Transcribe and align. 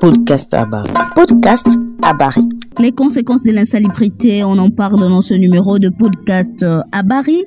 Podcast 0.00 0.52
Abari. 0.52 0.90
Podcast 1.14 1.66
Abari. 2.02 2.42
Les 2.78 2.92
conséquences 2.92 3.42
de 3.42 3.52
l'insalubrité, 3.52 4.44
on 4.44 4.58
en 4.58 4.68
parle 4.68 5.00
dans 5.00 5.22
ce 5.22 5.32
numéro 5.34 5.78
de 5.78 5.88
podcast 5.88 6.64
Abari. 6.92 7.44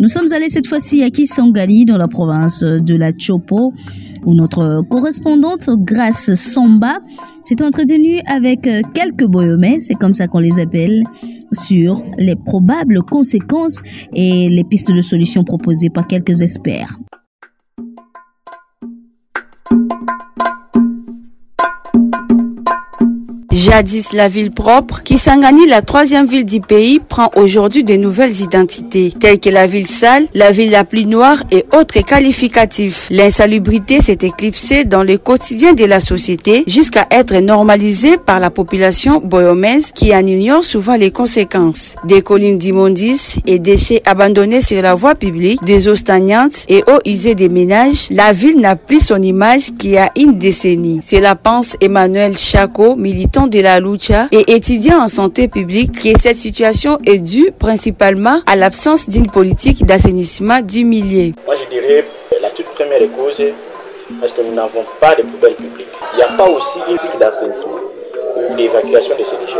Nous 0.00 0.08
sommes 0.08 0.32
allés 0.32 0.48
cette 0.48 0.66
fois-ci 0.66 1.02
à 1.02 1.10
Kisangani, 1.10 1.84
dans 1.84 1.98
la 1.98 2.08
province 2.08 2.62
de 2.62 2.96
la 2.96 3.10
Chopo, 3.16 3.72
où 4.24 4.34
notre 4.34 4.82
correspondante 4.88 5.70
Grace 5.78 6.34
Samba 6.34 6.98
s'est 7.44 7.62
entretenue 7.62 8.20
avec 8.26 8.68
quelques 8.94 9.26
boyomais, 9.26 9.78
c'est 9.80 9.94
comme 9.94 10.12
ça 10.12 10.26
qu'on 10.26 10.40
les 10.40 10.58
appelle, 10.58 11.04
sur 11.52 12.02
les 12.18 12.34
probables 12.34 13.02
conséquences 13.02 13.80
et 14.14 14.48
les 14.48 14.64
pistes 14.64 14.90
de 14.90 15.02
solutions 15.02 15.44
proposées 15.44 15.90
par 15.90 16.06
quelques 16.06 16.40
experts. 16.40 16.98
Jadis 23.72 24.08
la 24.12 24.28
ville 24.28 24.50
propre, 24.50 25.02
Kisangani, 25.02 25.66
la 25.66 25.80
troisième 25.80 26.26
ville 26.26 26.44
du 26.44 26.60
pays, 26.60 27.00
prend 27.00 27.30
aujourd'hui 27.36 27.84
de 27.84 27.94
nouvelles 27.94 28.42
identités, 28.42 29.14
telles 29.18 29.40
que 29.40 29.48
la 29.48 29.66
ville 29.66 29.86
sale, 29.86 30.26
la 30.34 30.50
ville 30.50 30.70
la 30.70 30.84
plus 30.84 31.06
noire 31.06 31.42
et 31.50 31.64
autres 31.72 31.98
qualificatifs. 32.04 33.08
L'insalubrité 33.10 34.02
s'est 34.02 34.18
éclipsée 34.20 34.84
dans 34.84 35.02
le 35.02 35.16
quotidien 35.16 35.72
de 35.72 35.86
la 35.86 36.00
société 36.00 36.64
jusqu'à 36.66 37.06
être 37.10 37.34
normalisée 37.36 38.18
par 38.18 38.40
la 38.40 38.50
population 38.50 39.22
boyomèse 39.24 39.90
qui 39.92 40.14
en 40.14 40.26
ignore 40.26 40.66
souvent 40.66 40.96
les 40.96 41.10
conséquences. 41.10 41.94
Des 42.04 42.20
collines 42.20 42.58
d'immondices 42.58 43.38
et 43.46 43.58
déchets 43.58 44.02
abandonnés 44.04 44.60
sur 44.60 44.82
la 44.82 44.94
voie 44.94 45.14
publique, 45.14 45.64
des 45.64 45.88
eaux 45.88 45.94
stagnantes 45.94 46.66
et 46.68 46.84
eaux 46.90 47.00
usées 47.06 47.34
des 47.34 47.48
ménages, 47.48 48.08
la 48.10 48.32
ville 48.32 48.60
n'a 48.60 48.76
plus 48.76 49.00
son 49.00 49.22
image 49.22 49.72
qu'il 49.78 49.92
y 49.92 49.96
a 49.96 50.10
une 50.14 50.36
décennie. 50.36 51.00
C'est 51.02 51.20
la 51.20 51.36
pense 51.36 51.74
Emmanuel 51.80 52.36
Chaco, 52.36 52.96
militant 52.96 53.46
de 53.46 53.61
la 53.62 53.80
lucha 53.80 54.28
et 54.32 54.54
étudiant 54.54 55.00
en 55.00 55.08
santé 55.08 55.48
publique 55.48 56.02
que 56.02 56.18
cette 56.18 56.36
situation 56.36 56.98
est 57.06 57.18
due 57.18 57.52
principalement 57.58 58.40
à 58.46 58.56
l'absence 58.56 59.08
d'une 59.08 59.30
politique 59.30 59.84
d'assainissement 59.84 60.60
du 60.60 60.84
milieu. 60.84 61.32
Moi 61.46 61.54
je 61.54 61.70
dirais 61.70 62.04
la 62.40 62.50
toute 62.50 62.66
première 62.66 63.00
cause 63.12 63.42
parce 64.20 64.32
que 64.32 64.42
nous 64.42 64.54
n'avons 64.54 64.84
pas 65.00 65.14
de 65.14 65.22
poubelles 65.22 65.54
publiques. 65.54 65.86
Il 66.12 66.16
n'y 66.16 66.22
a 66.22 66.36
pas 66.36 66.48
aussi 66.48 66.78
une 66.80 66.96
politique 66.96 67.18
d'assainissement 67.18 67.78
ou 68.52 68.56
d'évacuation 68.56 69.16
de 69.18 69.24
ces 69.24 69.36
déchets. 69.36 69.58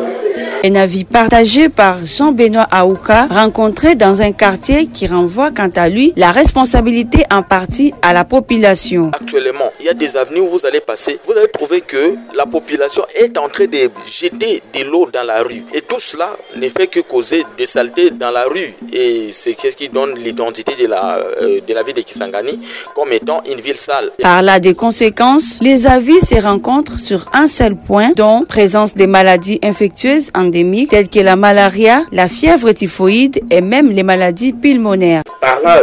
Un 0.65 0.75
avis 0.77 1.05
partagé 1.05 1.69
par 1.69 1.98
Jean-Benoît 2.05 2.69
Aouka, 2.71 3.27
rencontré 3.31 3.97
dans 3.97 4.23
un 4.23 4.31
quartier 4.33 4.87
qui 4.87 5.07
renvoie 5.09 5.51
quant 5.51 5.71
à 5.75 5.89
lui 5.89 6.12
la 6.17 6.31
responsabilité 6.31 7.25
en 7.33 7.43
partie 7.43 7.93
à 8.01 8.13
la 8.13 8.25
population. 8.25 9.11
Actuellement, 9.13 9.70
il 9.81 9.87
y 9.87 9.89
a 9.89 9.95
des 9.95 10.17
avenues 10.17 10.41
où 10.41 10.47
vous 10.47 10.65
allez 10.65 10.81
passer, 10.81 11.19
vous 11.27 11.33
allez 11.33 11.48
trouver 11.48 11.81
que 11.81 12.15
la 12.37 12.47
population 12.47 13.05
est 13.15 13.37
en 13.39 13.48
train 13.48 13.67
de 13.67 13.91
jeter 14.11 14.63
de 14.73 14.85
l'eau 14.85 15.09
dans 15.13 15.25
la 15.25 15.43
rue. 15.43 15.65
Et 15.75 15.81
tout 15.81 15.98
cela 15.98 16.37
ne 16.57 16.69
fait 16.69 16.87
que 16.87 17.01
causer 17.01 17.45
des 17.59 17.67
saletés 17.67 18.11
dans 18.11 18.31
la 18.31 18.45
rue. 18.45 18.75
Et 18.93 19.31
c'est 19.33 19.57
ce 19.61 19.77
qui 19.77 19.89
donne 19.89 20.15
l'identité 20.15 20.75
de 20.81 20.87
la, 20.87 21.19
euh, 21.41 21.61
de 21.67 21.75
la 21.75 21.83
ville 21.83 21.95
de 21.95 22.03
Kisangani 22.03 22.61
comme 22.95 23.13
étant 23.13 23.43
une 23.51 23.61
ville 23.61 23.77
sale. 23.77 24.11
Par 24.20 24.43
là 24.43 24.61
des 24.61 24.75
conséquences, 24.75 25.59
les 25.61 25.87
avis 25.87 26.20
se 26.20 26.41
rencontrent 26.41 27.01
sur 27.01 27.29
un 27.33 27.47
seul 27.47 27.75
point, 27.77 28.13
dont 28.15 28.45
présence 28.83 28.97
des 28.97 29.07
maladies 29.07 29.61
infectieuses 29.63 30.31
endémiques 30.35 30.91
telles 30.91 31.09
que 31.09 31.21
la 31.21 31.37
malaria, 31.37 32.03
la 32.11 32.27
fièvre 32.27 32.73
typhoïde 32.73 33.41
et 33.49 33.61
même 33.61 33.91
les 33.91 34.03
maladies 34.03 34.53
pulmonaires. 34.53 35.23
Parlant 35.41 35.83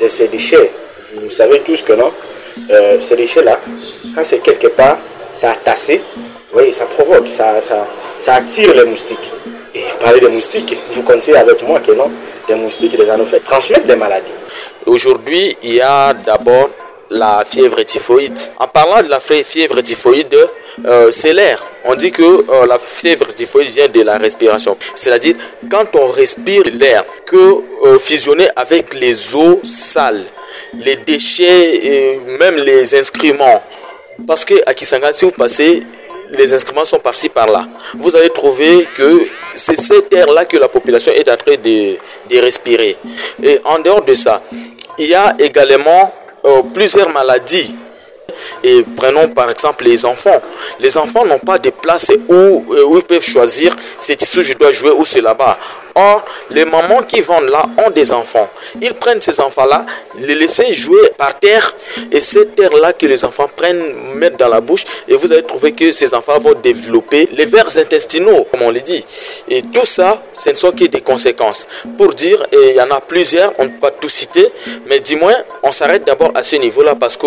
de 0.00 0.08
ces 0.08 0.28
déchets, 0.28 0.70
vous 1.22 1.30
savez 1.30 1.60
tous 1.60 1.82
que 1.82 1.92
non, 1.92 2.10
euh, 2.70 3.00
ces 3.00 3.16
déchets-là, 3.16 3.58
quand 4.14 4.24
c'est 4.24 4.38
quelque 4.38 4.68
part, 4.68 4.96
ça 5.34 5.50
a 5.50 5.56
tassé, 5.56 6.00
oui, 6.54 6.72
ça 6.72 6.86
provoque, 6.86 7.28
ça, 7.28 7.60
ça, 7.60 7.86
ça 8.18 8.36
attire 8.36 8.74
les 8.74 8.86
moustiques. 8.86 9.30
Et 9.74 9.82
parler 10.00 10.20
des 10.20 10.28
moustiques, 10.28 10.74
vous 10.92 11.02
connaissez 11.02 11.34
avec 11.34 11.62
moi 11.68 11.80
que 11.80 11.92
non, 11.92 12.10
des 12.48 12.54
moustiques 12.54 12.96
déjà 12.96 13.16
nous 13.18 13.26
fait 13.26 13.40
transmettre 13.40 13.84
des 13.84 13.96
maladies. 13.96 14.38
Aujourd'hui, 14.86 15.54
il 15.62 15.74
y 15.74 15.80
a 15.82 16.14
d'abord 16.14 16.70
la 17.10 17.42
fièvre 17.44 17.82
typhoïde. 17.82 18.38
En 18.58 18.68
parlant 18.68 19.02
de 19.02 19.08
la 19.08 19.20
fièvre 19.20 19.80
typhoïde, 19.82 20.36
euh, 20.86 21.10
c'est 21.10 21.32
l'air. 21.32 21.62
On 21.90 21.94
dit 21.94 22.12
que 22.12 22.22
euh, 22.22 22.66
la 22.66 22.78
fièvre 22.78 23.28
typhoïde 23.28 23.70
vient 23.70 23.88
de 23.88 24.02
la 24.02 24.18
respiration. 24.18 24.76
C'est-à-dire 24.94 25.36
quand 25.70 25.86
on 25.94 26.06
respire 26.08 26.62
l'air, 26.74 27.02
que 27.24 27.62
euh, 27.86 28.48
avec 28.56 28.92
les 28.92 29.34
eaux 29.34 29.60
sales, 29.64 30.26
les 30.74 30.96
déchets 30.96 31.86
et 31.86 32.20
même 32.38 32.56
les 32.56 32.94
instruments. 32.94 33.62
Parce 34.26 34.44
que 34.44 34.54
à 34.66 34.74
Kisanga, 34.74 35.14
si 35.14 35.24
vous 35.24 35.30
passez, 35.30 35.82
les 36.30 36.52
instruments 36.52 36.84
sont 36.84 36.98
par-ci 36.98 37.30
par-là. 37.30 37.66
Vous 37.98 38.14
allez 38.14 38.28
trouver 38.28 38.86
que 38.94 39.22
c'est 39.54 39.76
cet 39.78 40.12
air-là 40.12 40.44
que 40.44 40.58
la 40.58 40.68
population 40.68 41.12
est 41.12 41.26
en 41.30 41.36
train 41.38 41.54
de, 41.56 41.96
de 42.28 42.38
respirer. 42.38 42.96
Et 43.42 43.58
en 43.64 43.78
dehors 43.78 44.02
de 44.02 44.12
ça, 44.12 44.42
il 44.98 45.06
y 45.06 45.14
a 45.14 45.34
également 45.38 46.12
euh, 46.44 46.62
plusieurs 46.74 47.08
maladies. 47.10 47.76
Et 48.64 48.84
prenons 48.96 49.28
par 49.28 49.50
exemple 49.50 49.84
les 49.84 50.04
enfants. 50.04 50.40
Les 50.80 50.96
enfants 50.96 51.24
n'ont 51.24 51.38
pas 51.38 51.58
de 51.58 51.70
place 51.70 52.10
où, 52.28 52.34
euh, 52.34 52.96
ils 52.96 53.02
peuvent 53.02 53.22
choisir 53.24 53.74
c'est 53.98 54.20
ici 54.20 54.42
je 54.42 54.54
dois 54.54 54.72
jouer 54.72 54.90
ou 54.90 55.04
c'est 55.04 55.20
là-bas. 55.20 55.58
Or, 55.94 56.24
les 56.50 56.64
mamans 56.64 57.02
qui 57.02 57.20
vendent 57.20 57.48
là 57.48 57.66
ont 57.84 57.90
des 57.90 58.12
enfants. 58.12 58.48
Ils 58.80 58.94
prennent 58.94 59.20
ces 59.20 59.40
enfants-là, 59.40 59.84
les 60.16 60.36
laissent 60.36 60.70
jouer 60.70 61.10
par 61.18 61.36
terre 61.40 61.74
et 62.12 62.20
cette 62.20 62.54
terre-là 62.54 62.92
que 62.92 63.06
les 63.06 63.24
enfants 63.24 63.50
prennent, 63.54 64.14
mettent 64.14 64.38
dans 64.38 64.48
la 64.48 64.60
bouche 64.60 64.84
et 65.08 65.16
vous 65.16 65.32
allez 65.32 65.42
trouver 65.42 65.72
que 65.72 65.90
ces 65.90 66.14
enfants 66.14 66.38
vont 66.38 66.54
développer 66.54 67.28
les 67.32 67.46
vers 67.46 67.66
intestinaux, 67.76 68.46
comme 68.48 68.62
on 68.62 68.70
le 68.70 68.80
dit. 68.80 69.04
Et 69.48 69.60
tout 69.60 69.84
ça, 69.84 70.22
ce 70.32 70.50
ne 70.50 70.54
sont 70.54 70.70
que 70.70 70.84
des 70.84 71.00
conséquences. 71.00 71.66
Pour 71.96 72.14
dire, 72.14 72.46
et 72.52 72.70
il 72.70 72.76
y 72.76 72.80
en 72.80 72.90
a 72.92 73.00
plusieurs, 73.00 73.52
on 73.58 73.64
ne 73.64 73.68
peut 73.70 73.80
pas 73.80 73.90
tout 73.90 74.08
citer, 74.08 74.46
mais 74.86 75.00
du 75.00 75.16
moins, 75.16 75.34
on 75.64 75.72
s'arrête 75.72 76.04
d'abord 76.04 76.30
à 76.36 76.44
ce 76.44 76.54
niveau-là 76.56 76.94
parce 76.94 77.16
que 77.16 77.26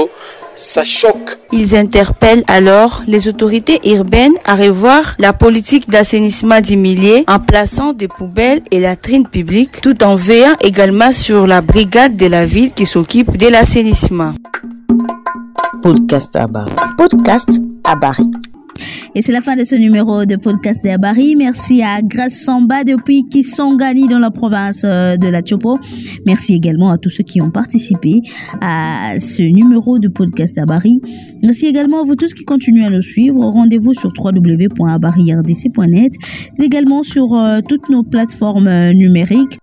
ça 0.56 0.84
choque. 0.84 1.38
Ils 1.52 1.76
interpellent 1.76 2.44
alors 2.48 3.04
les 3.08 3.28
autorités 3.28 3.80
urbaines 3.90 4.34
à 4.46 4.56
revoir 4.56 5.16
la 5.20 5.34
politique 5.34 5.90
d'assainissement 5.90 6.62
du 6.62 6.78
milieu 6.78 7.24
en 7.28 7.40
plaçant 7.40 7.94
des 7.94 8.08
poubelles 8.08 8.62
et 8.72 8.80
latrines 8.80 9.28
publiques 9.28 9.82
tout 9.82 10.04
en 10.04 10.16
veillant 10.16 10.56
également 10.62 11.12
sur 11.12 11.48
la 11.48 11.62
brigade 11.62 12.16
de 12.18 12.28
la 12.28 12.46
ville 12.46 12.74
qui 12.74 12.86
s'occupe 12.86 13.38
de 13.38 13.48
l'assainissement. 13.48 14.34
Podcast 15.82 16.36
Abari. 16.36 16.72
Podcast 16.98 17.50
Abari. 17.84 18.30
Et 19.14 19.22
c'est 19.22 19.34
la 19.34 19.42
fin 19.42 19.58
de 19.58 19.66
ce 19.66 19.76
numéro 19.76 20.24
de 20.26 20.38
podcast 20.38 20.82
d'Abari. 20.82 21.36
Merci 21.36 21.84
à 21.84 22.02
Grace 22.02 22.36
Samba 22.46 22.86
depuis 22.86 23.28
Kisangani 23.28 24.08
dans 24.08 24.20
la 24.20 24.32
province 24.32 24.84
de 24.84 25.28
la 25.28 25.42
Chopo. 25.46 25.78
Merci 26.26 26.54
également 26.54 26.90
à 26.92 26.98
tous 26.98 27.10
ceux 27.10 27.24
qui 27.24 27.42
ont 27.42 27.52
participé 27.52 28.22
à 28.62 29.16
ce 29.20 29.42
numéro 29.42 30.00
de 30.00 30.08
podcast 30.08 30.56
d'Abari. 30.56 31.02
Merci 31.44 31.66
également 31.66 32.00
à 32.02 32.06
vous 32.06 32.16
tous 32.16 32.34
qui 32.34 32.46
continuez 32.46 32.86
à 32.86 32.90
nous 32.90 33.02
suivre. 33.02 33.38
Rendez-vous 33.38 33.94
sur 33.94 34.14
www.abarirdc.net, 34.18 36.14
également 36.60 37.04
sur 37.04 37.34
euh, 37.34 37.60
toutes 37.68 37.90
nos 37.90 38.04
plateformes 38.04 38.92
numériques 38.92 39.60